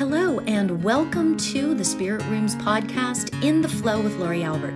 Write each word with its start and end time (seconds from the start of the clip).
Hello, 0.00 0.40
and 0.46 0.82
welcome 0.82 1.36
to 1.36 1.74
the 1.74 1.84
Spirit 1.84 2.24
Rooms 2.28 2.56
podcast 2.56 3.44
in 3.44 3.60
the 3.60 3.68
Flow 3.68 4.00
with 4.00 4.16
Lori 4.16 4.42
Albert, 4.42 4.72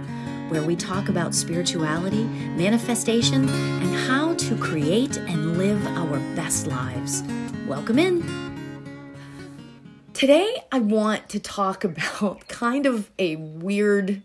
where 0.50 0.62
we 0.62 0.76
talk 0.76 1.08
about 1.08 1.34
spirituality, 1.34 2.24
manifestation, 2.24 3.48
and 3.48 3.94
how 4.06 4.34
to 4.34 4.54
create 4.58 5.16
and 5.16 5.56
live 5.56 5.82
our 5.86 6.18
best 6.36 6.66
lives. 6.66 7.22
Welcome 7.66 7.98
in. 7.98 8.22
Today, 10.12 10.62
I 10.70 10.80
want 10.80 11.30
to 11.30 11.40
talk 11.40 11.84
about 12.24 12.46
kind 12.48 12.84
of 12.84 13.10
a 13.18 13.36
weird 13.36 14.20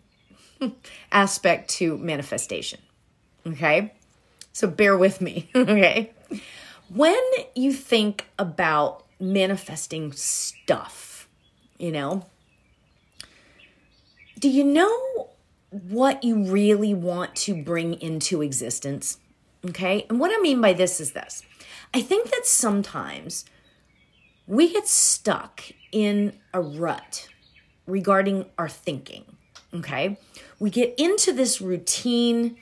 aspect 1.13 1.70
to 1.75 1.97
manifestation. 1.97 2.81
Okay? 3.47 3.93
So 4.52 4.68
bear 4.68 4.97
with 4.97 5.21
me, 5.21 5.50
okay? 5.55 6.11
When 6.89 7.23
you 7.55 7.71
think 7.71 8.25
about 8.38 9.05
manifesting 9.20 10.11
stuff, 10.13 11.27
you 11.77 11.91
know, 11.91 12.25
do 14.39 14.49
you 14.49 14.63
know 14.63 15.30
what 15.71 16.23
you 16.23 16.45
really 16.45 16.94
want 16.94 17.35
to 17.35 17.61
bring 17.61 17.94
into 17.95 18.41
existence? 18.41 19.20
Okay. 19.67 20.05
And 20.09 20.20
what 20.20 20.31
I 20.34 20.41
mean 20.41 20.61
by 20.61 20.73
this 20.73 20.99
is 20.99 21.11
this 21.11 21.44
I 21.94 22.02
think 22.02 22.31
that 22.31 22.45
sometimes 22.45 23.45
we 24.47 24.71
get 24.71 24.88
stuck 24.88 25.63
in 25.91 26.33
a 26.53 26.61
rut 26.61 27.27
regarding 27.86 28.45
our 28.58 28.70
thinking. 28.70 29.25
Okay. 29.73 30.17
We 30.59 30.70
get 30.70 30.95
into 30.97 31.33
this 31.33 31.61
routine 31.61 32.58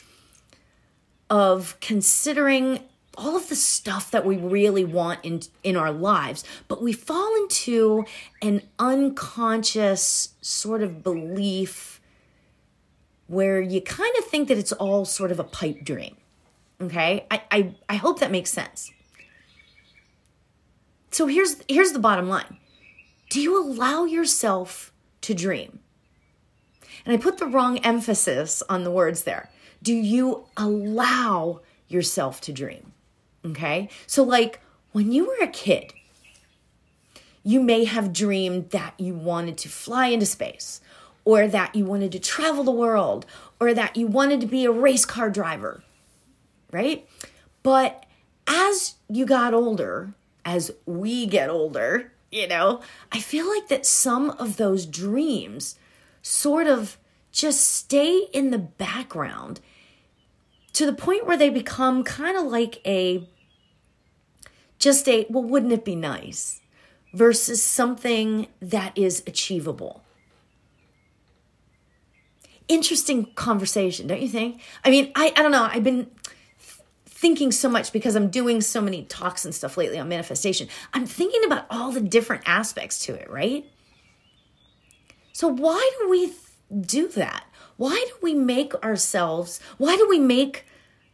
of 1.29 1.77
considering 1.79 2.79
all 3.17 3.35
of 3.35 3.49
the 3.49 3.55
stuff 3.55 4.11
that 4.11 4.25
we 4.25 4.37
really 4.37 4.85
want 4.85 5.19
in 5.23 5.41
in 5.63 5.75
our 5.75 5.91
lives 5.91 6.43
but 6.67 6.81
we 6.81 6.93
fall 6.93 7.35
into 7.43 8.05
an 8.41 8.61
unconscious 8.79 10.35
sort 10.41 10.81
of 10.81 11.03
belief 11.03 11.99
where 13.27 13.59
you 13.59 13.81
kind 13.81 14.15
of 14.17 14.25
think 14.25 14.47
that 14.47 14.57
it's 14.57 14.71
all 14.73 15.03
sort 15.03 15.31
of 15.31 15.39
a 15.39 15.43
pipe 15.43 15.83
dream 15.83 16.15
okay? 16.81 17.25
I 17.29 17.41
i, 17.51 17.75
I 17.89 17.95
hope 17.95 18.19
that 18.19 18.31
makes 18.31 18.51
sense. 18.51 18.91
So 21.11 21.27
here's 21.27 21.57
here's 21.67 21.91
the 21.91 21.99
bottom 21.99 22.29
line. 22.29 22.57
Do 23.29 23.41
you 23.41 23.61
allow 23.61 24.05
yourself 24.05 24.93
to 25.21 25.33
dream? 25.33 25.79
And 27.05 27.13
i 27.13 27.17
put 27.17 27.37
the 27.37 27.45
wrong 27.45 27.79
emphasis 27.79 28.63
on 28.69 28.83
the 28.83 28.91
words 28.91 29.23
there. 29.23 29.49
Do 29.81 29.93
you 29.93 30.45
allow 30.57 31.61
yourself 31.87 32.41
to 32.41 32.53
dream 32.53 32.93
Okay. 33.51 33.89
So, 34.05 34.23
like 34.23 34.59
when 34.91 35.11
you 35.11 35.27
were 35.27 35.43
a 35.43 35.47
kid, 35.47 35.93
you 37.43 37.61
may 37.61 37.85
have 37.85 38.13
dreamed 38.13 38.71
that 38.71 38.93
you 38.97 39.13
wanted 39.13 39.57
to 39.59 39.69
fly 39.69 40.07
into 40.07 40.25
space, 40.25 40.81
or 41.23 41.47
that 41.47 41.75
you 41.75 41.85
wanted 41.85 42.11
to 42.13 42.19
travel 42.19 42.63
the 42.63 42.71
world, 42.71 43.25
or 43.59 43.73
that 43.73 43.95
you 43.95 44.07
wanted 44.07 44.41
to 44.41 44.47
be 44.47 44.65
a 44.65 44.71
race 44.71 45.05
car 45.05 45.29
driver, 45.29 45.83
right? 46.71 47.07
But 47.63 48.05
as 48.47 48.95
you 49.09 49.25
got 49.25 49.53
older, 49.53 50.13
as 50.45 50.71
we 50.85 51.25
get 51.25 51.49
older, 51.49 52.11
you 52.31 52.47
know, 52.47 52.81
I 53.11 53.19
feel 53.19 53.47
like 53.47 53.67
that 53.69 53.85
some 53.85 54.31
of 54.31 54.57
those 54.57 54.85
dreams 54.85 55.75
sort 56.21 56.67
of 56.67 56.97
just 57.31 57.65
stay 57.65 58.27
in 58.33 58.51
the 58.51 58.57
background 58.57 59.61
to 60.73 60.85
the 60.85 60.93
point 60.93 61.25
where 61.25 61.37
they 61.37 61.49
become 61.49 62.03
kind 62.03 62.37
of 62.37 62.45
like 62.45 62.81
a 62.85 63.27
just 64.87 65.09
a, 65.09 65.25
well, 65.29 65.43
wouldn't 65.43 65.73
it 65.73 65.83
be 65.83 65.95
nice? 65.97 66.61
Versus 67.13 67.61
something 67.61 68.47
that 68.61 68.97
is 68.97 69.21
achievable. 69.27 70.01
Interesting 72.69 73.25
conversation, 73.35 74.07
don't 74.07 74.21
you 74.21 74.29
think? 74.29 74.61
I 74.85 74.89
mean, 74.89 75.11
I, 75.13 75.33
I 75.35 75.41
don't 75.41 75.51
know. 75.51 75.67
I've 75.69 75.83
been 75.83 76.09
thinking 77.05 77.51
so 77.51 77.67
much 77.67 77.91
because 77.91 78.15
I'm 78.15 78.29
doing 78.29 78.61
so 78.61 78.79
many 78.79 79.03
talks 79.03 79.43
and 79.43 79.53
stuff 79.53 79.75
lately 79.75 79.99
on 79.99 80.07
manifestation. 80.07 80.69
I'm 80.93 81.05
thinking 81.05 81.43
about 81.43 81.65
all 81.69 81.91
the 81.91 81.99
different 81.99 82.43
aspects 82.45 82.99
to 83.07 83.13
it, 83.13 83.29
right? 83.29 83.69
So, 85.33 85.49
why 85.49 85.91
do 85.99 86.09
we 86.09 86.31
do 86.79 87.09
that? 87.09 87.43
Why 87.75 88.05
do 88.07 88.13
we 88.21 88.35
make 88.35 88.73
ourselves, 88.75 89.59
why 89.77 89.97
do 89.97 90.07
we 90.07 90.19
make 90.19 90.65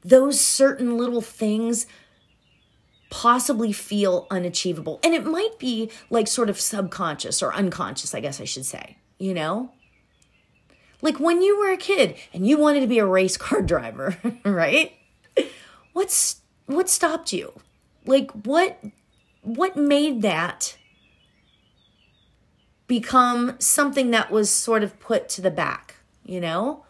those 0.04 0.40
certain 0.40 0.96
little 0.96 1.22
things 1.22 1.88
possibly 3.14 3.72
feel 3.72 4.26
unachievable. 4.32 5.00
And 5.04 5.14
it 5.14 5.24
might 5.24 5.60
be 5.60 5.92
like 6.10 6.28
sort 6.28 6.50
of 6.50 6.60
subconscious 6.60 7.44
or 7.44 7.54
unconscious, 7.54 8.16
I 8.16 8.22
guess 8.22 8.42
I 8.42 8.46
should 8.46 8.66
say, 8.66 8.98
you 9.20 9.36
know? 9.36 9.72
Like 11.04 11.20
when 11.20 11.44
you 11.44 11.60
were 11.60 11.70
a 11.70 11.78
kid 11.78 12.16
and 12.34 12.48
you 12.48 12.58
wanted 12.58 12.80
to 12.80 12.88
be 12.88 12.98
a 12.98 13.06
race 13.06 13.38
car 13.38 13.62
driver, 13.74 14.18
right? 14.44 14.94
What's 15.94 16.42
what 16.66 16.90
stopped 16.90 17.32
you? 17.32 17.54
Like 18.08 18.32
what 18.32 18.80
what 19.44 19.78
made 19.78 20.24
that 20.24 20.76
become 22.88 23.58
something 23.60 24.10
that 24.10 24.32
was 24.32 24.50
sort 24.50 24.82
of 24.82 25.00
put 25.00 25.30
to 25.30 25.42
the 25.42 25.52
back, 25.52 25.98
you 26.26 26.42
know? 26.42 26.84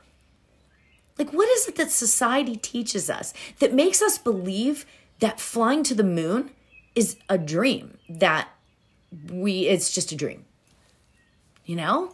Like 1.17 1.33
what 1.33 1.49
is 1.49 1.67
it 1.67 1.75
that 1.75 1.91
society 1.91 2.55
teaches 2.55 3.09
us 3.09 3.33
that 3.59 3.73
makes 3.73 4.01
us 4.01 4.17
believe 4.17 4.85
that 5.23 5.39
flying 5.39 5.83
to 5.83 5.95
the 5.95 6.03
moon 6.03 6.51
is 6.95 7.15
a 7.29 7.37
dream 7.37 7.97
that 8.09 8.49
we 9.31 9.67
it's 9.69 9.93
just 9.93 10.11
a 10.11 10.17
dream. 10.17 10.43
You 11.65 11.77
know? 11.77 12.13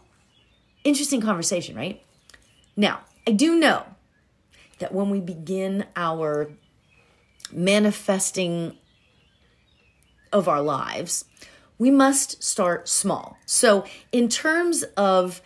Interesting 0.84 1.20
conversation 1.20 1.76
right? 1.76 2.04
Now 2.78 3.02
i 3.28 3.32
do 3.32 3.60
know 3.60 3.84
that 4.78 4.94
when 4.94 5.10
we 5.10 5.20
begin 5.20 5.86
our 5.96 6.52
manifesting 7.52 8.78
of 10.32 10.48
our 10.48 10.62
lives 10.62 11.26
we 11.80 11.90
must 11.90 12.44
start 12.44 12.88
small. 12.88 13.40
So 13.48 13.86
in 14.12 14.30
terms 14.30 14.84
of 14.96 15.42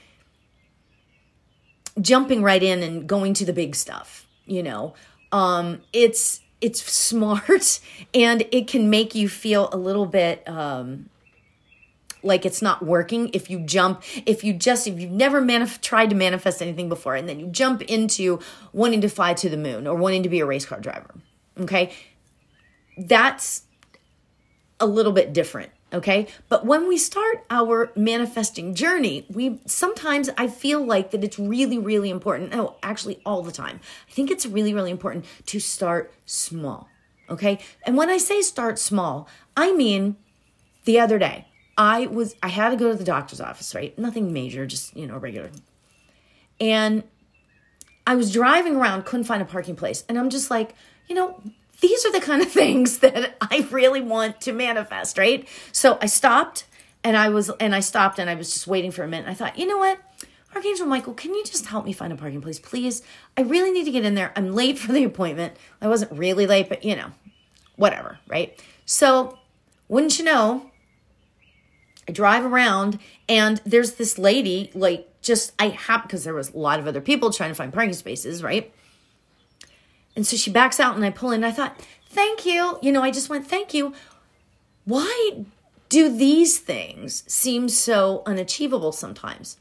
jumping 2.02 2.44
right 2.44 2.62
in 2.62 2.84
and 2.84 3.07
going 3.07 3.34
to 3.35 3.46
the 3.46 3.53
big 3.53 3.75
stuff 3.75 4.28
you 4.46 4.63
know 4.63 4.96
um 5.31 5.79
it's 5.94 6.42
it's 6.63 6.81
smart 6.81 7.79
and 8.13 8.47
it 8.51 8.68
can 8.68 8.90
make 8.90 9.13
you 9.13 9.29
feel 9.29 9.69
a 9.72 9.78
little 9.78 10.06
bit 10.06 10.47
um, 10.47 11.09
like 12.24 12.46
it's 12.46 12.62
not 12.62 12.84
working 12.84 13.29
if 13.34 13.50
you 13.50 13.59
jump 13.59 14.01
if 14.25 14.44
you 14.44 14.53
just 14.53 14.88
if 14.88 15.00
you've 15.00 15.12
never 15.12 15.41
manif- 15.41 15.81
tried 15.81 16.09
to 16.09 16.16
manifest 16.16 16.62
anything 16.62 16.90
before 16.90 17.16
and 17.16 17.28
then 17.28 17.40
you 17.40 17.47
jump 17.47 17.81
into 17.84 18.40
wanting 18.72 19.02
to 19.02 19.09
fly 19.09 19.34
to 19.34 19.50
the 19.50 19.57
moon 19.57 19.85
or 19.85 19.96
wanting 19.96 20.23
to 20.23 20.29
be 20.29 20.40
a 20.40 20.46
race 20.46 20.66
car 20.66 20.79
driver 20.79 21.13
okay? 21.59 21.94
That's 22.97 23.63
a 24.79 24.85
little 24.85 25.12
bit 25.12 25.34
different 25.34 25.72
okay? 25.93 26.27
But 26.49 26.65
when 26.65 26.87
we 26.87 26.97
start 26.97 27.45
our 27.49 27.91
manifesting 27.95 28.73
journey 28.73 29.25
we 29.29 29.59
sometimes 29.65 30.29
i 30.37 30.47
feel 30.47 30.83
like 30.83 31.11
that 31.11 31.23
it's 31.23 31.37
really 31.37 31.77
really 31.77 32.09
important 32.09 32.53
oh 32.53 32.75
actually 32.81 33.19
all 33.25 33.43
the 33.43 33.51
time. 33.51 33.79
I 34.09 34.11
think 34.11 34.31
it's 34.31 34.45
really 34.45 34.73
really 34.73 34.91
important 34.91 35.25
to 35.47 35.59
start 35.59 36.13
small 36.25 36.89
okay? 37.29 37.59
And 37.85 37.97
when 37.97 38.09
i 38.09 38.17
say 38.17 38.41
start 38.41 38.79
small 38.79 39.27
i 39.55 39.71
mean 39.73 40.17
the 40.85 40.99
other 40.99 41.19
day 41.19 41.47
i 41.77 42.07
was 42.07 42.35
i 42.41 42.47
had 42.47 42.69
to 42.69 42.75
go 42.75 42.91
to 42.91 42.97
the 42.97 43.03
doctor's 43.03 43.41
office 43.41 43.73
right? 43.75 43.97
Nothing 43.97 44.33
major 44.33 44.65
just 44.65 44.95
you 44.95 45.07
know 45.07 45.17
regular. 45.17 45.51
And 46.59 47.03
i 48.05 48.15
was 48.15 48.31
driving 48.33 48.75
around 48.75 49.05
couldn't 49.05 49.25
find 49.25 49.41
a 49.41 49.45
parking 49.45 49.75
place. 49.75 50.03
And 50.09 50.17
i'm 50.17 50.29
just 50.29 50.49
like 50.49 50.75
you 51.07 51.15
know 51.15 51.41
these 51.83 52.05
are 52.05 52.13
the 52.13 52.21
kind 52.21 52.41
of 52.41 52.49
things 52.49 52.97
that 52.99 53.35
I 53.41 53.67
really 53.69 54.01
want 54.01 54.41
to 54.41 54.53
manifest, 54.53 55.17
right? 55.17 55.47
So 55.71 55.99
I 56.01 56.07
stopped 56.07 56.66
and 57.03 57.16
I 57.17 57.29
was, 57.29 57.52
and 57.59 57.75
I 57.75 57.81
stopped 57.81 58.17
and 58.17 58.29
I 58.29 58.35
was 58.35 58.52
just 58.52 58.66
waiting 58.66 58.90
for 58.90 59.03
a 59.03 59.08
minute. 59.08 59.29
I 59.29 59.34
thought, 59.34 59.59
you 59.59 59.67
know 59.67 59.78
what? 59.78 59.99
Archangel 60.55 60.87
Michael, 60.87 61.13
can 61.13 61.34
you 61.34 61.43
just 61.43 61.66
help 61.66 61.84
me 61.84 61.91
find 61.91 62.13
a 62.13 62.16
parking 62.16 62.41
place, 62.41 62.59
please? 62.59 63.02
I 63.35 63.41
really 63.41 63.72
need 63.72 63.84
to 63.84 63.91
get 63.91 64.05
in 64.05 64.16
there. 64.16 64.31
I'm 64.35 64.53
late 64.53 64.79
for 64.79 64.93
the 64.93 65.03
appointment. 65.03 65.58
I 65.81 65.87
wasn't 65.87 66.11
really 66.13 66.47
late, 66.47 66.69
but 66.69 66.85
you 66.85 66.96
know, 66.96 67.11
whatever, 67.75 68.19
right? 68.28 68.58
So, 68.85 69.37
wouldn't 69.90 70.17
you 70.17 70.25
know, 70.25 70.72
I 72.08 72.13
drive 72.13 72.46
around 72.46 72.99
and 73.28 73.59
there's 73.66 73.93
this 73.93 74.17
lady, 74.17 74.72
like, 74.73 75.09
just, 75.22 75.53
I 75.59 75.69
have, 75.69 76.03
because 76.03 76.23
there 76.23 76.34
was 76.34 76.53
a 76.53 76.58
lot 76.58 76.79
of 76.79 76.87
other 76.87 77.02
people 77.02 77.31
trying 77.31 77.49
to 77.49 77.55
find 77.55 77.73
parking 77.73 77.93
spaces, 77.93 78.43
right? 78.43 78.73
And 80.15 80.25
so 80.27 80.37
she 80.37 80.51
backs 80.51 80.79
out 80.79 80.95
and 80.95 81.03
I 81.03 81.09
pull 81.09 81.31
in. 81.31 81.43
I 81.43 81.51
thought, 81.51 81.79
thank 82.07 82.45
you. 82.45 82.77
You 82.81 82.91
know, 82.91 83.01
I 83.01 83.11
just 83.11 83.29
went, 83.29 83.47
thank 83.47 83.73
you. 83.73 83.93
Why 84.85 85.45
do 85.89 86.15
these 86.15 86.59
things 86.59 87.23
seem 87.31 87.69
so 87.69 88.23
unachievable 88.25 88.91
sometimes? 88.91 89.57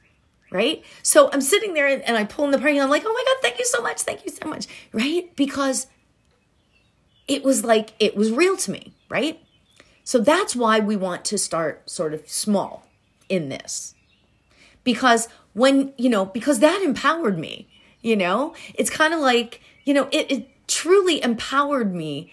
Right? 0.50 0.84
So 1.02 1.30
I'm 1.32 1.40
sitting 1.40 1.74
there 1.74 1.86
and, 1.86 2.16
I 2.16 2.24
pull 2.24 2.44
in 2.44 2.50
the 2.50 2.58
parking. 2.58 2.76
And 2.76 2.84
I'm 2.84 2.90
like, 2.90 3.04
oh 3.06 3.12
my 3.12 3.24
God, 3.26 3.42
thank 3.42 3.58
you 3.58 3.64
so 3.64 3.80
much. 3.80 4.02
Thank 4.02 4.24
you 4.24 4.32
so 4.32 4.48
much. 4.48 4.66
Right? 4.92 5.34
Because 5.36 5.86
it 7.26 7.42
was 7.42 7.64
like, 7.64 7.94
it 7.98 8.16
was 8.16 8.30
real 8.30 8.56
to 8.58 8.70
me. 8.70 8.92
Right? 9.08 9.40
So 10.04 10.18
that's 10.18 10.54
why 10.54 10.80
we 10.80 10.96
want 10.96 11.24
to 11.26 11.38
start 11.38 11.88
sort 11.88 12.12
of 12.12 12.28
small. 12.28 12.86
in 13.32 13.48
this. 13.48 13.94
Because 14.84 15.26
when, 15.54 15.94
you 15.96 16.10
know, 16.10 16.26
because 16.26 16.58
that 16.60 16.82
empowered 16.82 17.38
me, 17.38 17.66
you 18.02 18.14
know? 18.14 18.54
It's 18.74 18.90
kind 18.90 19.14
of 19.14 19.20
like, 19.20 19.62
you 19.84 19.94
know, 19.94 20.08
it, 20.10 20.30
it 20.30 20.68
truly 20.68 21.22
empowered 21.22 21.94
me 21.94 22.32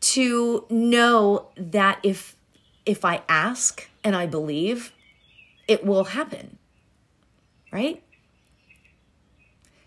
to 0.00 0.66
know 0.70 1.48
that 1.56 1.98
if 2.02 2.36
if 2.84 3.04
I 3.04 3.22
ask 3.28 3.88
and 4.04 4.14
I 4.14 4.26
believe, 4.26 4.92
it 5.66 5.84
will 5.84 6.04
happen. 6.04 6.58
Right? 7.72 8.02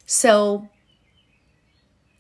So 0.06 0.68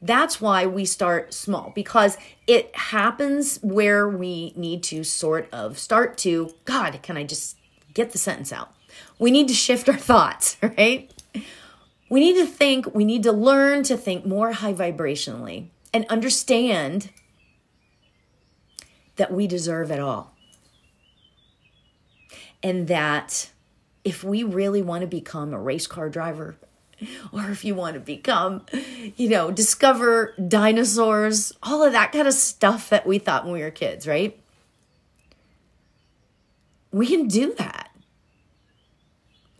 that's 0.01 0.39
why 0.39 0.65
we 0.65 0.85
start 0.85 1.33
small 1.33 1.71
because 1.75 2.17
it 2.47 2.73
happens 2.75 3.57
where 3.61 4.07
we 4.07 4.53
need 4.55 4.83
to 4.83 5.03
sort 5.03 5.49
of 5.51 5.77
start 5.77 6.17
to, 6.19 6.51
God, 6.65 6.99
can 7.01 7.17
I 7.17 7.23
just 7.23 7.57
get 7.93 8.11
the 8.11 8.17
sentence 8.17 8.53
out? 8.53 8.73
We 9.17 9.31
need 9.31 9.49
to 9.49 9.53
shift 9.53 9.89
our 9.89 9.97
thoughts, 9.97 10.57
right? 10.61 11.11
We 12.09 12.19
need 12.19 12.37
to 12.37 12.45
think, 12.45 12.93
we 12.93 13.05
need 13.05 13.23
to 13.23 13.31
learn 13.31 13.83
to 13.83 13.95
think 13.95 14.25
more 14.25 14.51
high 14.51 14.73
vibrationally 14.73 15.67
and 15.93 16.05
understand 16.07 17.11
that 19.17 19.31
we 19.31 19.45
deserve 19.45 19.91
it 19.91 19.99
all. 19.99 20.35
And 22.63 22.87
that 22.87 23.51
if 24.03 24.23
we 24.23 24.43
really 24.43 24.81
want 24.81 25.01
to 25.01 25.07
become 25.07 25.53
a 25.53 25.59
race 25.59 25.85
car 25.85 26.09
driver, 26.09 26.55
or 27.31 27.51
if 27.51 27.63
you 27.63 27.75
want 27.75 27.93
to 27.93 27.99
become, 27.99 28.65
you 29.15 29.29
know, 29.29 29.51
discover 29.51 30.33
dinosaurs, 30.47 31.53
all 31.61 31.83
of 31.83 31.93
that 31.93 32.11
kind 32.11 32.27
of 32.27 32.33
stuff 32.33 32.89
that 32.89 33.05
we 33.05 33.19
thought 33.19 33.43
when 33.43 33.53
we 33.53 33.61
were 33.61 33.71
kids, 33.71 34.07
right? 34.07 34.39
We 36.91 37.05
can 37.07 37.27
do 37.27 37.53
that. 37.57 37.91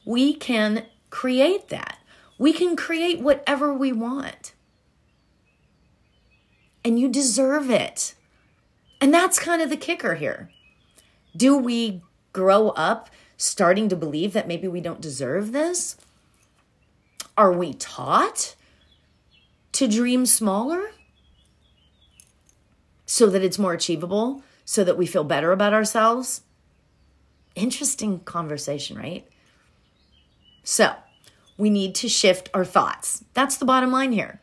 We 0.06 0.34
can 0.34 0.86
create 1.12 1.70
that. 1.70 1.99
We 2.40 2.54
can 2.54 2.76
create 2.76 3.20
whatever 3.20 3.72
we 3.72 3.92
want. 3.92 4.54
And 6.84 6.98
you 6.98 7.10
deserve 7.10 7.70
it. 7.70 8.16
And 9.02 9.14
that's 9.14 9.38
kind 9.38 9.62
of 9.62 9.70
the 9.70 9.78
kicker 9.78 10.16
here. 10.16 10.50
Do 11.36 11.58
we 11.58 12.02
grow 12.34 12.70
up 12.70 13.10
starting 13.38 13.90
to 13.90 13.96
believe 13.96 14.34
that 14.34 14.48
maybe 14.48 14.68
we 14.68 14.82
don't 14.82 15.02
deserve 15.02 15.52
this? 15.52 15.98
Are 17.38 17.52
we 17.52 17.74
taught 17.74 18.56
to 19.74 19.88
dream 19.88 20.26
smaller 20.26 20.92
so 23.06 23.28
that 23.28 23.44
it's 23.44 23.60
more 23.60 23.74
achievable, 23.74 24.44
so 24.64 24.84
that 24.84 24.98
we 24.98 25.06
feel 25.06 25.24
better 25.24 25.52
about 25.52 25.74
ourselves? 25.74 26.42
Interesting 27.56 28.20
conversation, 28.20 28.98
right? 28.98 29.28
So, 30.64 30.96
we 31.60 31.70
need 31.70 31.94
to 31.94 32.08
shift 32.08 32.50
our 32.54 32.64
thoughts. 32.64 33.26
That's 33.34 33.58
the 33.58 33.66
bottom 33.66 33.92
line 33.92 34.14
here. 34.14 34.40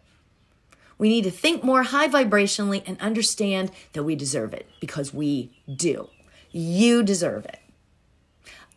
We 0.98 1.08
need 1.08 1.24
to 1.24 1.30
think 1.30 1.64
more 1.64 1.82
high 1.82 2.08
vibrationally 2.08 2.82
and 2.86 3.00
understand 3.00 3.70
that 3.94 4.04
we 4.04 4.14
deserve 4.14 4.52
it 4.52 4.68
because 4.80 5.14
we 5.14 5.50
do. 5.74 6.10
You 6.52 7.02
deserve 7.02 7.46
it. 7.46 7.58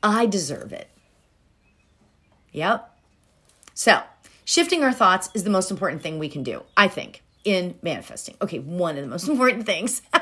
I 0.01 0.25
deserve 0.25 0.71
it. 0.71 0.89
Yep. 2.53 2.97
So, 3.73 4.03
shifting 4.45 4.83
our 4.83 4.93
thoughts 4.93 5.29
is 5.33 5.43
the 5.43 5.49
most 5.49 5.69
important 5.69 6.01
thing 6.01 6.17
we 6.17 6.29
can 6.29 6.43
do, 6.43 6.63
I 6.77 6.87
think, 6.87 7.21
in 7.43 7.75
manifesting. 7.81 8.35
Okay, 8.41 8.59
one 8.59 8.97
of 8.97 9.03
the 9.03 9.09
most 9.09 9.27
important 9.29 9.65
things. 9.65 10.01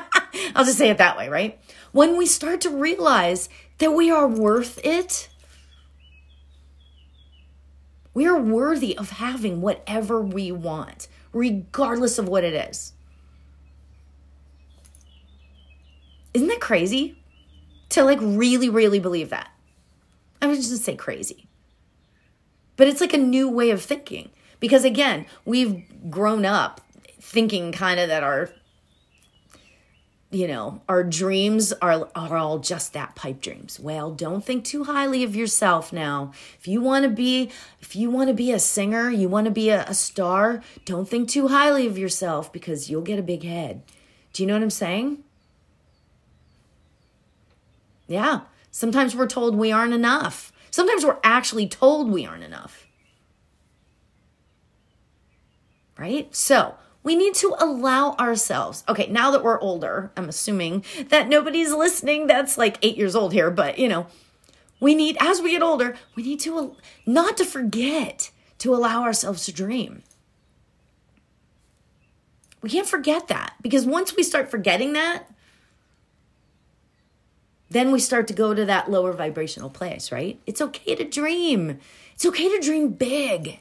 I'll 0.56 0.64
just 0.64 0.78
say 0.78 0.90
it 0.90 0.98
that 0.98 1.16
way, 1.16 1.28
right? 1.28 1.58
When 1.92 2.16
we 2.16 2.26
start 2.26 2.60
to 2.62 2.70
realize 2.70 3.48
that 3.78 3.92
we 3.92 4.10
are 4.10 4.26
worth 4.26 4.84
it, 4.84 5.28
we 8.18 8.26
are 8.26 8.36
worthy 8.36 8.98
of 8.98 9.10
having 9.10 9.60
whatever 9.60 10.20
we 10.20 10.50
want 10.50 11.06
regardless 11.32 12.18
of 12.18 12.28
what 12.28 12.42
it 12.42 12.52
is. 12.52 12.92
Isn't 16.34 16.48
that 16.48 16.58
crazy? 16.58 17.22
To 17.90 18.02
like 18.02 18.18
really, 18.20 18.68
really 18.68 18.98
believe 18.98 19.30
that. 19.30 19.52
I 20.42 20.48
would 20.48 20.56
just 20.56 20.82
say 20.82 20.96
crazy. 20.96 21.46
But 22.74 22.88
it's 22.88 23.00
like 23.00 23.14
a 23.14 23.18
new 23.18 23.48
way 23.48 23.70
of 23.70 23.80
thinking. 23.80 24.30
Because 24.58 24.82
again, 24.82 25.24
we've 25.44 25.84
grown 26.10 26.44
up 26.44 26.80
thinking 27.20 27.70
kind 27.70 28.00
of 28.00 28.08
that 28.08 28.24
our 28.24 28.50
you 30.30 30.46
know, 30.46 30.82
our 30.88 31.02
dreams 31.02 31.72
are 31.80 32.08
are 32.14 32.36
all 32.36 32.58
just 32.58 32.92
that 32.92 33.14
pipe 33.14 33.40
dreams. 33.40 33.80
Well, 33.80 34.10
don't 34.10 34.44
think 34.44 34.64
too 34.64 34.84
highly 34.84 35.24
of 35.24 35.34
yourself 35.34 35.90
now. 35.92 36.32
If 36.58 36.68
you 36.68 36.82
want 36.82 37.04
to 37.04 37.08
be 37.08 37.50
if 37.80 37.96
you 37.96 38.10
want 38.10 38.28
to 38.28 38.34
be 38.34 38.52
a 38.52 38.58
singer, 38.58 39.08
you 39.10 39.28
want 39.28 39.46
to 39.46 39.50
be 39.50 39.70
a, 39.70 39.84
a 39.84 39.94
star, 39.94 40.62
don't 40.84 41.08
think 41.08 41.30
too 41.30 41.48
highly 41.48 41.86
of 41.86 41.96
yourself 41.96 42.52
because 42.52 42.90
you'll 42.90 43.02
get 43.02 43.18
a 43.18 43.22
big 43.22 43.42
head. 43.42 43.82
Do 44.34 44.42
you 44.42 44.46
know 44.46 44.54
what 44.54 44.62
I'm 44.62 44.70
saying? 44.70 45.24
Yeah. 48.06 48.40
Sometimes 48.70 49.16
we're 49.16 49.26
told 49.26 49.56
we 49.56 49.72
aren't 49.72 49.94
enough. 49.94 50.52
Sometimes 50.70 51.04
we're 51.04 51.18
actually 51.24 51.68
told 51.68 52.10
we 52.10 52.26
aren't 52.26 52.44
enough. 52.44 52.86
Right? 55.96 56.34
So, 56.34 56.76
we 57.02 57.16
need 57.16 57.34
to 57.34 57.54
allow 57.58 58.14
ourselves. 58.14 58.84
Okay, 58.88 59.06
now 59.06 59.30
that 59.30 59.42
we're 59.42 59.60
older, 59.60 60.10
I'm 60.16 60.28
assuming 60.28 60.84
that 61.08 61.28
nobody's 61.28 61.72
listening 61.72 62.26
that's 62.26 62.58
like 62.58 62.78
eight 62.82 62.96
years 62.96 63.14
old 63.14 63.32
here, 63.32 63.50
but 63.50 63.78
you 63.78 63.88
know, 63.88 64.06
we 64.80 64.94
need, 64.94 65.16
as 65.20 65.40
we 65.40 65.50
get 65.50 65.62
older, 65.62 65.96
we 66.14 66.22
need 66.22 66.40
to 66.40 66.76
not 67.06 67.36
to 67.36 67.44
forget 67.44 68.30
to 68.58 68.74
allow 68.74 69.02
ourselves 69.02 69.44
to 69.46 69.52
dream. 69.52 70.02
We 72.60 72.70
can't 72.70 72.88
forget 72.88 73.28
that 73.28 73.54
because 73.62 73.86
once 73.86 74.16
we 74.16 74.22
start 74.22 74.50
forgetting 74.50 74.92
that, 74.94 75.30
then 77.70 77.92
we 77.92 78.00
start 78.00 78.26
to 78.28 78.34
go 78.34 78.54
to 78.54 78.64
that 78.64 78.90
lower 78.90 79.12
vibrational 79.12 79.70
place, 79.70 80.10
right? 80.10 80.40
It's 80.46 80.60
okay 80.60 80.94
to 80.96 81.04
dream. 81.04 81.78
It's 82.14 82.26
okay 82.26 82.48
to 82.48 82.60
dream 82.60 82.90
big. 82.90 83.60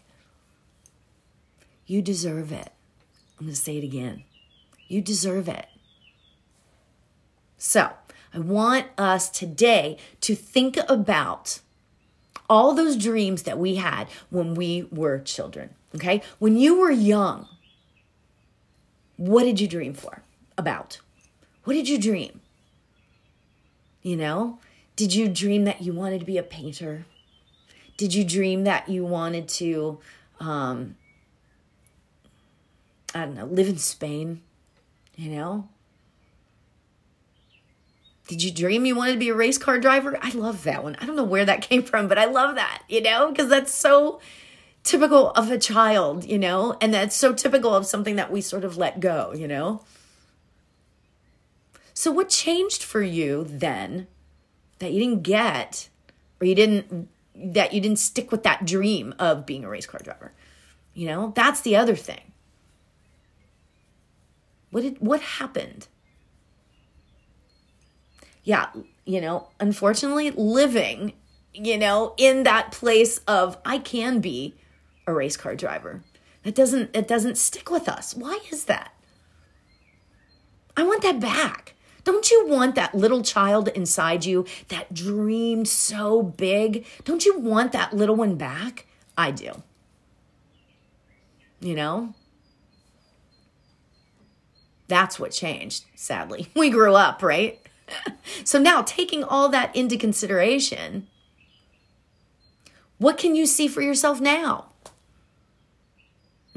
You 1.85 2.01
deserve 2.01 2.51
it. 2.51 2.71
I'm 3.39 3.45
going 3.45 3.55
to 3.55 3.61
say 3.61 3.77
it 3.77 3.83
again. 3.83 4.23
You 4.87 5.01
deserve 5.01 5.47
it. 5.47 5.67
So, 7.57 7.91
I 8.33 8.39
want 8.39 8.87
us 8.97 9.29
today 9.29 9.97
to 10.21 10.35
think 10.35 10.77
about 10.87 11.59
all 12.49 12.73
those 12.73 12.95
dreams 12.95 13.43
that 13.43 13.57
we 13.57 13.75
had 13.75 14.07
when 14.29 14.55
we 14.55 14.87
were 14.91 15.19
children. 15.19 15.73
Okay? 15.95 16.21
When 16.39 16.57
you 16.57 16.79
were 16.79 16.91
young, 16.91 17.47
what 19.17 19.43
did 19.43 19.59
you 19.59 19.67
dream 19.67 19.93
for? 19.93 20.23
About? 20.57 20.99
What 21.63 21.73
did 21.73 21.89
you 21.89 21.99
dream? 21.99 22.39
You 24.01 24.15
know? 24.15 24.59
Did 24.95 25.13
you 25.13 25.27
dream 25.27 25.65
that 25.65 25.81
you 25.81 25.93
wanted 25.93 26.19
to 26.19 26.25
be 26.25 26.37
a 26.37 26.43
painter? 26.43 27.05
Did 27.97 28.13
you 28.13 28.23
dream 28.23 28.63
that 28.63 28.89
you 28.89 29.05
wanted 29.05 29.47
to 29.49 29.99
um, 30.39 30.95
I 33.15 33.21
don't 33.21 33.35
know, 33.35 33.45
live 33.45 33.67
in 33.67 33.77
Spain, 33.77 34.41
you 35.15 35.31
know? 35.31 35.69
Did 38.27 38.43
you 38.43 38.51
dream 38.51 38.85
you 38.85 38.95
wanted 38.95 39.13
to 39.13 39.19
be 39.19 39.29
a 39.29 39.35
race 39.35 39.57
car 39.57 39.79
driver? 39.79 40.17
I 40.21 40.31
love 40.31 40.63
that 40.63 40.83
one. 40.83 40.97
I 40.99 41.05
don't 41.05 41.15
know 41.15 41.23
where 41.23 41.45
that 41.45 41.61
came 41.69 41.83
from, 41.83 42.07
but 42.07 42.17
I 42.17 42.25
love 42.25 42.55
that, 42.55 42.83
you 42.89 43.01
know, 43.01 43.29
because 43.29 43.49
that's 43.49 43.73
so 43.73 44.19
typical 44.83 45.31
of 45.31 45.49
a 45.49 45.57
child, 45.57 46.25
you 46.25 46.37
know, 46.37 46.77
and 46.81 46.93
that's 46.93 47.15
so 47.15 47.33
typical 47.33 47.73
of 47.73 47.85
something 47.85 48.15
that 48.17 48.31
we 48.31 48.41
sort 48.41 48.63
of 48.63 48.77
let 48.77 48.99
go, 48.99 49.33
you 49.33 49.47
know? 49.47 49.81
So, 51.93 52.11
what 52.11 52.29
changed 52.29 52.83
for 52.83 53.01
you 53.01 53.45
then 53.49 54.07
that 54.79 54.91
you 54.91 54.99
didn't 54.99 55.23
get, 55.23 55.89
or 56.39 56.45
you 56.45 56.53
didn't, 56.53 57.09
that 57.35 57.73
you 57.73 57.81
didn't 57.81 57.99
stick 57.99 58.31
with 58.31 58.43
that 58.43 58.65
dream 58.65 59.15
of 59.17 59.45
being 59.45 59.63
a 59.63 59.69
race 59.69 59.87
car 59.87 59.99
driver? 60.03 60.31
You 60.93 61.07
know, 61.07 61.33
that's 61.35 61.61
the 61.61 61.75
other 61.75 61.95
thing. 61.95 62.26
What 64.71 64.81
did 64.81 64.97
what 64.99 65.21
happened? 65.21 65.87
Yeah, 68.43 68.67
you 69.05 69.19
know, 69.21 69.49
unfortunately 69.59 70.31
living, 70.31 71.13
you 71.53 71.77
know, 71.77 72.13
in 72.17 72.43
that 72.43 72.71
place 72.71 73.17
of 73.27 73.57
I 73.65 73.79
can 73.79 74.19
be 74.19 74.55
a 75.05 75.13
race 75.13 75.37
car 75.37 75.55
driver. 75.55 76.03
That 76.43 76.55
doesn't 76.55 76.95
it 76.95 77.07
doesn't 77.07 77.37
stick 77.37 77.69
with 77.69 77.89
us. 77.89 78.15
Why 78.15 78.39
is 78.51 78.65
that? 78.65 78.93
I 80.75 80.83
want 80.83 81.01
that 81.01 81.19
back. 81.19 81.73
Don't 82.03 82.31
you 82.31 82.47
want 82.47 82.75
that 82.75 82.95
little 82.95 83.21
child 83.21 83.67
inside 83.69 84.23
you 84.23 84.45
that 84.69 84.93
dreamed 84.93 85.67
so 85.67 86.23
big? 86.23 86.85
Don't 87.03 87.25
you 87.25 87.37
want 87.37 87.73
that 87.73 87.93
little 87.93 88.15
one 88.15 88.35
back? 88.35 88.85
I 89.17 89.31
do. 89.31 89.63
You 91.59 91.75
know? 91.75 92.13
That's 94.87 95.19
what 95.19 95.31
changed, 95.31 95.85
sadly. 95.95 96.49
We 96.55 96.69
grew 96.69 96.95
up, 96.95 97.21
right? 97.21 97.59
so 98.43 98.59
now, 98.59 98.81
taking 98.81 99.23
all 99.23 99.49
that 99.49 99.75
into 99.75 99.97
consideration, 99.97 101.07
what 102.97 103.17
can 103.17 103.35
you 103.35 103.45
see 103.45 103.67
for 103.67 103.81
yourself 103.81 104.19
now? 104.19 104.65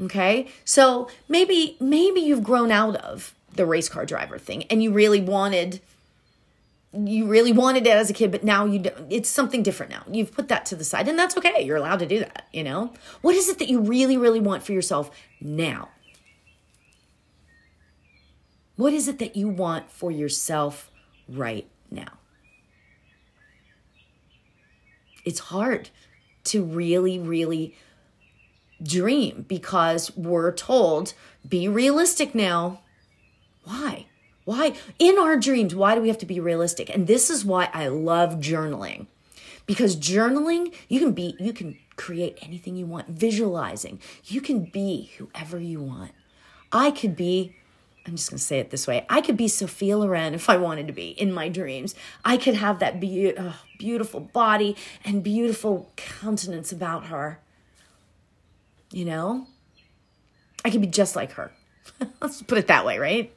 Okay? 0.01 0.47
So 0.65 1.07
maybe 1.29 1.77
maybe 1.79 2.21
you've 2.21 2.43
grown 2.43 2.71
out 2.71 2.95
of 2.95 3.35
the 3.53 3.65
race 3.65 3.89
car 3.89 4.05
driver 4.05 4.37
thing 4.37 4.63
and 4.63 4.81
you 4.81 4.91
really 4.91 5.21
wanted 5.21 5.81
you 6.93 7.25
really 7.25 7.53
wanted 7.53 7.87
it 7.87 7.95
as 7.95 8.09
a 8.09 8.13
kid 8.13 8.31
but 8.31 8.43
now 8.43 8.65
you 8.65 8.79
don't, 8.79 9.11
it's 9.11 9.29
something 9.29 9.63
different 9.63 9.91
now 9.91 10.03
you've 10.11 10.31
put 10.31 10.49
that 10.49 10.65
to 10.65 10.75
the 10.75 10.83
side 10.83 11.07
and 11.07 11.17
that's 11.17 11.37
okay 11.37 11.63
you're 11.63 11.77
allowed 11.77 11.99
to 11.99 12.05
do 12.05 12.19
that 12.19 12.47
you 12.51 12.63
know 12.63 12.93
what 13.21 13.35
is 13.35 13.47
it 13.49 13.59
that 13.59 13.69
you 13.69 13.79
really 13.79 14.17
really 14.17 14.39
want 14.39 14.63
for 14.63 14.73
yourself 14.73 15.09
now 15.39 15.89
what 18.75 18.93
is 18.93 19.07
it 19.07 19.19
that 19.19 19.35
you 19.35 19.47
want 19.47 19.91
for 19.91 20.11
yourself 20.11 20.89
right 21.27 21.67
now 21.89 22.17
it's 25.25 25.39
hard 25.39 25.89
to 26.43 26.63
really 26.63 27.19
really 27.19 27.75
dream 28.81 29.45
because 29.47 30.15
we're 30.17 30.51
told 30.51 31.13
be 31.47 31.67
realistic 31.67 32.33
now 32.33 32.79
why? 33.63 34.07
Why? 34.45 34.73
In 34.97 35.17
our 35.17 35.37
dreams, 35.37 35.75
why 35.75 35.95
do 35.95 36.01
we 36.01 36.07
have 36.07 36.17
to 36.19 36.25
be 36.25 36.39
realistic? 36.39 36.93
And 36.93 37.07
this 37.07 37.29
is 37.29 37.45
why 37.45 37.69
I 37.73 37.87
love 37.87 38.35
journaling. 38.35 39.07
Because 39.65 39.95
journaling, 39.95 40.73
you 40.89 40.99
can 40.99 41.11
be, 41.11 41.35
you 41.39 41.53
can 41.53 41.77
create 41.95 42.37
anything 42.41 42.75
you 42.75 42.85
want. 42.85 43.07
Visualizing, 43.09 43.99
you 44.25 44.41
can 44.41 44.65
be 44.65 45.11
whoever 45.17 45.59
you 45.59 45.79
want. 45.79 46.11
I 46.71 46.91
could 46.91 47.15
be, 47.15 47.55
I'm 48.05 48.15
just 48.15 48.31
going 48.31 48.39
to 48.39 48.43
say 48.43 48.59
it 48.59 48.71
this 48.71 48.87
way 48.87 49.05
I 49.09 49.21
could 49.21 49.37
be 49.37 49.47
Sophia 49.47 49.97
Loren 49.97 50.33
if 50.33 50.49
I 50.49 50.57
wanted 50.57 50.87
to 50.87 50.93
be 50.93 51.09
in 51.09 51.31
my 51.31 51.49
dreams. 51.49 51.95
I 52.25 52.37
could 52.37 52.55
have 52.55 52.79
that 52.79 52.99
be- 52.99 53.33
oh, 53.37 53.59
beautiful 53.77 54.19
body 54.19 54.75
and 55.05 55.23
beautiful 55.23 55.91
countenance 55.95 56.71
about 56.71 57.07
her. 57.07 57.39
You 58.91 59.05
know? 59.05 59.47
I 60.65 60.69
could 60.69 60.81
be 60.81 60.87
just 60.87 61.15
like 61.15 61.33
her. 61.33 61.51
Let's 62.21 62.41
put 62.41 62.57
it 62.57 62.67
that 62.67 62.85
way, 62.85 62.99
right? 62.99 63.33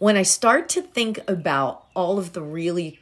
when 0.00 0.16
I 0.16 0.22
start 0.22 0.70
to 0.70 0.82
think 0.82 1.20
about 1.28 1.84
all 1.94 2.18
of 2.18 2.32
the 2.32 2.40
really 2.40 2.98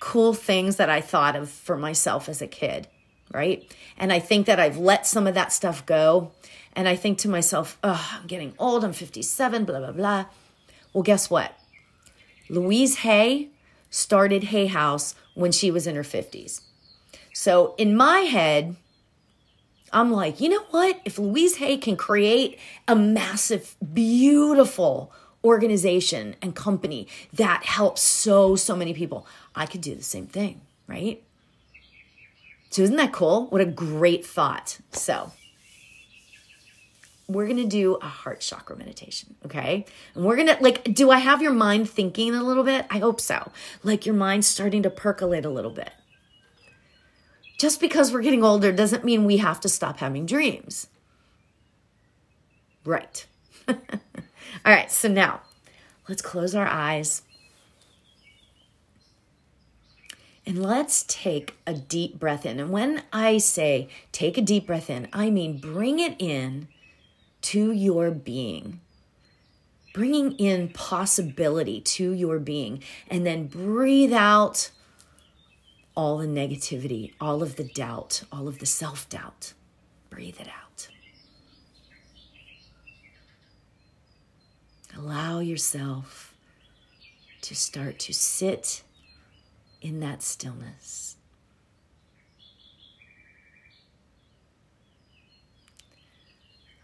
cool 0.00 0.34
things 0.34 0.74
that 0.76 0.90
I 0.90 1.00
thought 1.00 1.36
of 1.36 1.48
for 1.48 1.76
myself 1.78 2.28
as 2.28 2.42
a 2.42 2.48
kid, 2.48 2.88
right? 3.32 3.70
And 3.96 4.12
I 4.12 4.18
think 4.18 4.46
that 4.46 4.60
I've 4.60 4.78
let 4.78 5.06
some 5.06 5.26
of 5.26 5.34
that 5.34 5.52
stuff 5.52 5.84
go. 5.86 6.32
And 6.74 6.88
I 6.88 6.96
think 6.96 7.18
to 7.18 7.28
myself, 7.28 7.78
oh, 7.82 8.18
I'm 8.20 8.26
getting 8.26 8.54
old, 8.58 8.84
I'm 8.84 8.92
57, 8.92 9.64
blah, 9.64 9.78
blah, 9.78 9.92
blah. 9.92 10.26
Well, 10.92 11.02
guess 11.02 11.28
what? 11.28 11.52
Louise 12.48 12.98
Hay 12.98 13.50
started 13.90 14.44
Hay 14.44 14.66
House 14.66 15.14
when 15.34 15.52
she 15.52 15.70
was 15.70 15.86
in 15.86 15.96
her 15.96 16.02
50s. 16.02 16.60
So 17.32 17.74
in 17.78 17.96
my 17.96 18.20
head, 18.20 18.76
I'm 19.92 20.12
like, 20.12 20.40
you 20.40 20.48
know 20.48 20.64
what? 20.70 21.00
If 21.04 21.18
Louise 21.18 21.56
Hay 21.56 21.76
can 21.78 21.96
create 21.96 22.58
a 22.86 22.94
massive, 22.94 23.76
beautiful, 23.92 25.12
organization 25.44 26.36
and 26.42 26.54
company 26.54 27.06
that 27.32 27.64
helps 27.64 28.02
so, 28.02 28.56
so 28.56 28.74
many 28.74 28.92
people. 28.92 29.26
I 29.54 29.66
could 29.66 29.80
do 29.80 29.94
the 29.94 30.02
same 30.02 30.26
thing, 30.26 30.60
right? 30.86 31.22
So, 32.70 32.82
isn't 32.82 32.96
that 32.96 33.12
cool? 33.12 33.46
What 33.46 33.60
a 33.60 33.66
great 33.66 34.26
thought. 34.26 34.78
So, 34.92 35.32
we're 37.26 37.44
going 37.44 37.58
to 37.58 37.66
do 37.66 37.94
a 37.96 38.06
heart 38.06 38.40
chakra 38.40 38.76
meditation, 38.76 39.36
okay? 39.44 39.84
And 40.14 40.24
we're 40.24 40.36
going 40.36 40.48
to, 40.48 40.56
like, 40.62 40.94
do 40.94 41.10
I 41.10 41.18
have 41.18 41.42
your 41.42 41.52
mind 41.52 41.88
thinking 41.88 42.34
a 42.34 42.42
little 42.42 42.64
bit? 42.64 42.86
I 42.90 42.98
hope 42.98 43.20
so. 43.20 43.52
Like, 43.82 44.06
your 44.06 44.14
mind's 44.14 44.46
starting 44.46 44.82
to 44.82 44.90
percolate 44.90 45.44
a 45.44 45.50
little 45.50 45.70
bit. 45.70 45.92
Just 47.58 47.80
because 47.80 48.12
we're 48.12 48.22
getting 48.22 48.44
older 48.44 48.72
doesn't 48.72 49.04
mean 49.04 49.24
we 49.24 49.38
have 49.38 49.60
to 49.60 49.68
stop 49.68 49.98
having 49.98 50.26
dreams. 50.26 50.86
Right. 52.84 53.26
All 53.68 53.74
right, 54.64 54.90
so 54.90 55.08
now 55.08 55.42
let's 56.08 56.22
close 56.22 56.54
our 56.54 56.66
eyes. 56.66 57.22
And 60.48 60.62
let's 60.62 61.04
take 61.06 61.58
a 61.66 61.74
deep 61.74 62.18
breath 62.18 62.46
in. 62.46 62.58
And 62.58 62.70
when 62.70 63.02
I 63.12 63.36
say 63.36 63.90
take 64.12 64.38
a 64.38 64.40
deep 64.40 64.66
breath 64.66 64.88
in, 64.88 65.06
I 65.12 65.28
mean 65.28 65.58
bring 65.58 65.98
it 65.98 66.16
in 66.18 66.68
to 67.42 67.70
your 67.70 68.10
being. 68.10 68.80
Bringing 69.92 70.32
in 70.38 70.70
possibility 70.70 71.82
to 71.82 72.12
your 72.12 72.38
being. 72.38 72.82
And 73.08 73.26
then 73.26 73.46
breathe 73.46 74.14
out 74.14 74.70
all 75.94 76.16
the 76.16 76.26
negativity, 76.26 77.12
all 77.20 77.42
of 77.42 77.56
the 77.56 77.64
doubt, 77.64 78.22
all 78.32 78.48
of 78.48 78.58
the 78.58 78.64
self 78.64 79.06
doubt. 79.10 79.52
Breathe 80.08 80.40
it 80.40 80.48
out. 80.48 80.88
Allow 84.96 85.40
yourself 85.40 86.34
to 87.42 87.54
start 87.54 87.98
to 87.98 88.14
sit 88.14 88.82
in 89.80 90.00
that 90.00 90.22
stillness. 90.22 91.16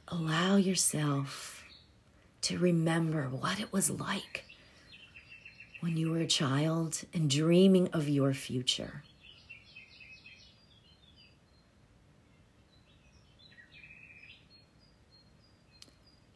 Allow 0.08 0.56
yourself 0.56 1.64
to 2.42 2.58
remember 2.58 3.24
what 3.28 3.58
it 3.58 3.72
was 3.72 3.90
like 3.90 4.44
when 5.80 5.96
you 5.96 6.10
were 6.10 6.18
a 6.18 6.26
child 6.26 7.02
and 7.12 7.28
dreaming 7.28 7.88
of 7.92 8.08
your 8.08 8.32
future. 8.32 9.02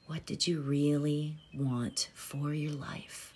What 0.06 0.24
did 0.24 0.46
you 0.46 0.60
really 0.60 1.36
want 1.54 2.10
for 2.14 2.52
your 2.54 2.72
life? 2.72 3.34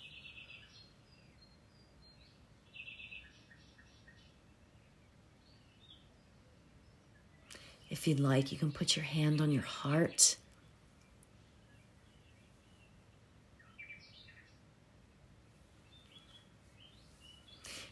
If 7.93 8.07
you'd 8.07 8.19
like, 8.19 8.51
you 8.51 8.57
can 8.57 8.71
put 8.71 8.95
your 8.95 9.05
hand 9.05 9.39
on 9.39 9.51
your 9.51 9.61
heart. 9.61 10.37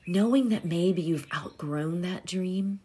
Knowing 0.07 0.49
that 0.49 0.65
maybe 0.65 1.03
you've 1.03 1.27
outgrown 1.31 2.01
that 2.01 2.25
dream 2.25 2.79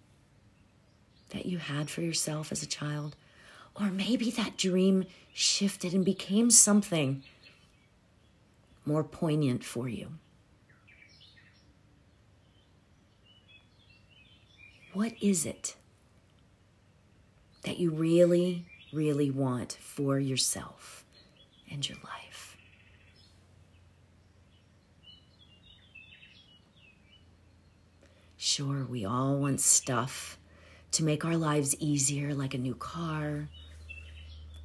that 1.31 1.47
you 1.47 1.57
had 1.57 1.89
for 1.89 2.03
yourself 2.03 2.53
as 2.53 2.63
a 2.63 2.67
child, 2.67 3.17
or 3.81 3.87
maybe 3.87 4.31
that 4.33 4.59
dream 4.59 5.07
shifted 5.33 5.95
and 5.95 6.05
became 6.05 6.51
something 6.51 7.23
more 8.85 9.03
poignant 9.03 9.65
for 9.65 9.89
you. 9.89 10.11
What 14.93 15.15
is 15.23 15.47
it 15.47 15.77
that 17.67 17.79
you 17.79 17.91
really, 17.91 18.65
really 18.93 19.31
want 19.31 19.77
for 19.81 20.19
yourself 20.19 21.05
and 21.71 21.87
your 21.87 21.99
life? 22.03 22.57
Sure, 28.39 28.87
we 28.89 29.05
all 29.05 29.37
want 29.37 29.61
stuff 29.61 30.39
to 30.93 31.05
make 31.05 31.27
our 31.27 31.37
lives 31.37 31.77
easier, 31.79 32.33
like 32.35 32.55
a 32.55 32.59
new 32.59 32.75
car 32.75 33.49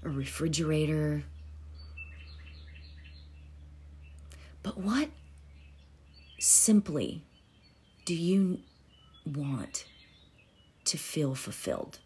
a 0.03 0.09
refrigerator. 0.09 1.23
But 4.63 4.77
what 4.77 5.09
simply 6.39 7.23
do 8.05 8.15
you 8.15 8.59
want 9.25 9.85
to 10.85 10.97
feel 10.97 11.35
fulfilled? 11.35 11.99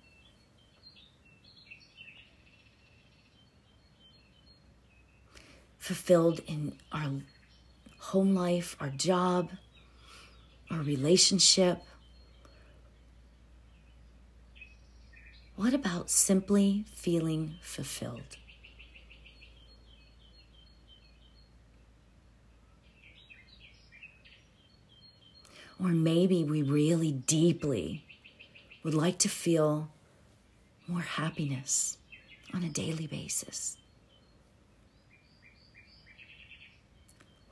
Fulfilled 5.85 6.41
in 6.47 6.73
our 6.91 7.11
home 7.99 8.33
life, 8.33 8.75
our 8.79 8.89
job, 8.89 9.51
our 10.71 10.81
relationship, 10.81 11.79
What 15.55 15.73
about 15.73 16.09
simply 16.09 16.83
feeling 16.93 17.55
fulfilled? 17.61 18.35
Or 25.79 25.89
maybe 25.89 26.43
we 26.43 26.61
really 26.61 27.13
deeply 27.13 28.03
would 28.83 28.93
like 28.93 29.17
to 29.19 29.29
feel 29.29 29.89
more 30.87 31.01
happiness 31.01 31.97
on 32.53 32.63
a 32.63 32.69
daily 32.69 33.07
basis. 33.07 33.77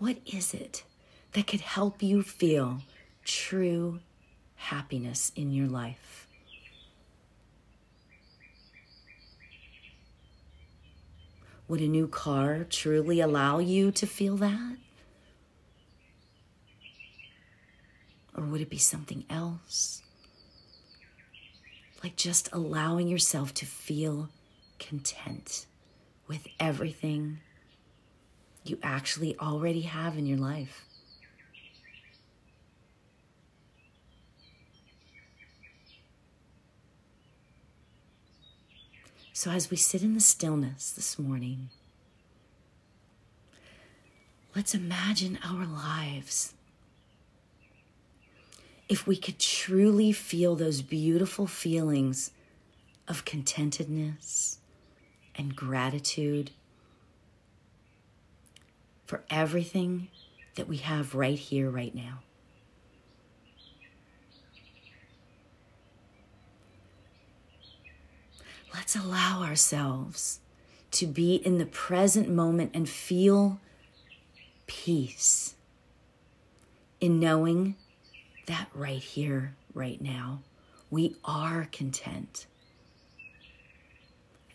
What 0.04 0.18
is 0.26 0.54
it 0.54 0.84
that 1.32 1.48
could 1.48 1.62
help 1.62 2.04
you 2.04 2.24
feel 2.24 2.82
true 3.24 4.02
happiness 4.56 5.32
in 5.34 5.54
your 5.54 5.68
life? 5.68 6.28
Would 11.70 11.80
a 11.80 11.88
new 11.88 12.10
car 12.10 12.66
truly 12.70 13.22
allow 13.22 13.60
you 13.60 13.92
to 13.92 14.06
feel 14.06 14.36
that? 14.36 14.76
Or 18.36 18.44
would 18.44 18.60
it 18.60 18.70
be 18.70 18.78
something 18.78 19.24
else? 19.30 20.04
Like 22.04 22.18
just 22.18 22.50
allowing 22.52 23.08
yourself 23.08 23.54
to 23.54 23.66
feel 23.66 24.28
content 24.80 25.66
with 26.28 26.46
everything 26.60 27.40
you 28.66 28.78
actually 28.82 29.38
already 29.40 29.82
have 29.82 30.18
in 30.18 30.26
your 30.26 30.38
life. 30.38 30.86
So, 39.36 39.52
as 39.52 39.70
we 39.70 39.78
sit 39.78 40.04
in 40.04 40.14
the 40.14 40.22
stillness 40.22 40.92
this 40.92 41.20
morning, 41.20 41.70
let's 44.56 44.74
imagine 44.74 45.40
our 45.44 45.66
lives. 45.66 46.54
If 48.88 49.08
we 49.08 49.18
could 49.18 49.40
truly 49.40 50.12
feel 50.12 50.56
those 50.56 50.82
beautiful 50.82 51.48
feelings 51.48 52.32
of 53.08 53.26
contentedness 53.26 54.58
and 55.36 55.56
gratitude 55.56 56.52
for 59.14 59.24
everything 59.30 60.08
that 60.56 60.68
we 60.68 60.78
have 60.78 61.14
right 61.14 61.38
here, 61.38 61.70
right 61.70 61.94
now. 61.94 62.24
Let's 68.74 68.96
allow 68.96 69.44
ourselves 69.44 70.40
to 70.94 71.06
be 71.06 71.36
in 71.36 71.60
the 71.60 71.68
present 71.68 72.28
moment 72.28 72.72
and 72.74 72.90
feel 72.90 73.60
peace 74.66 75.54
in 77.00 77.20
knowing 77.20 77.76
that 78.48 78.68
right 78.74 79.04
here, 79.04 79.56
right 79.76 80.02
now, 80.02 80.42
we 80.90 81.18
are 81.24 81.68
content. 81.72 82.48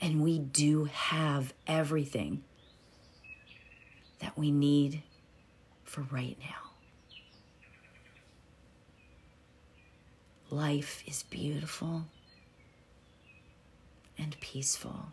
And 0.00 0.21
we 0.21 0.41
do 0.41 0.87
have 0.87 1.55
everything 1.69 2.43
that 4.21 4.37
we 4.37 4.51
need 4.51 5.03
for 5.85 6.03
right 6.11 6.37
now. 6.41 6.71
Life 10.51 11.03
is 11.07 11.23
beautiful 11.25 12.05
and 14.17 14.37
peaceful. 14.41 15.07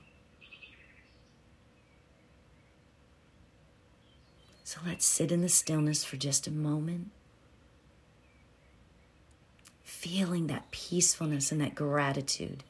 So 4.64 4.80
let's 4.86 5.06
sit 5.06 5.32
in 5.32 5.42
the 5.42 5.50
stillness 5.50 6.04
for 6.04 6.18
just 6.18 6.48
a 6.48 6.52
moment, 6.52 7.12
feeling 9.84 10.48
that 10.48 10.72
peacefulness 10.72 11.52
and 11.52 11.62
that 11.62 11.76
gratitude. 11.76 12.64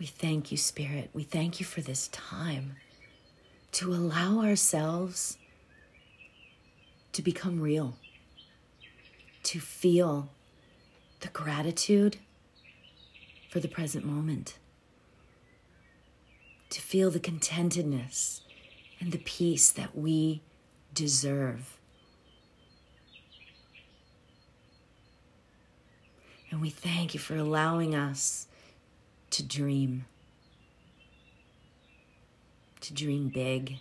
We 0.00 0.06
thank 0.06 0.50
you, 0.50 0.56
Spirit. 0.56 1.10
We 1.12 1.24
thank 1.24 1.60
you 1.60 1.66
for 1.66 1.82
this 1.82 2.08
time 2.08 2.76
to 3.72 3.92
allow 3.92 4.40
ourselves 4.40 5.36
to 7.12 7.20
become 7.20 7.60
real, 7.60 7.96
to 9.42 9.60
feel 9.60 10.30
the 11.20 11.28
gratitude 11.28 12.16
for 13.50 13.60
the 13.60 13.68
present 13.68 14.06
moment, 14.06 14.56
to 16.70 16.80
feel 16.80 17.10
the 17.10 17.20
contentedness 17.20 18.40
and 19.00 19.12
the 19.12 19.18
peace 19.18 19.70
that 19.70 19.94
we 19.94 20.40
deserve. 20.94 21.76
And 26.50 26.62
we 26.62 26.70
thank 26.70 27.12
you 27.12 27.20
for 27.20 27.36
allowing 27.36 27.94
us 27.94 28.46
to 29.30 29.42
dream, 29.42 30.06
to 32.80 32.92
dream 32.92 33.28
big, 33.28 33.78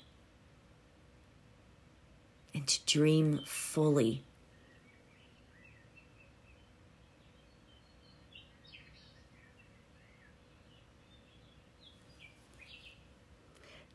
and 2.53 2.67
to 2.67 2.85
dream 2.85 3.41
fully. 3.45 4.23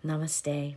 Namaste. 0.05 0.75